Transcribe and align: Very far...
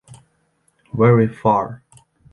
Very 0.95 1.27
far... 1.31 1.83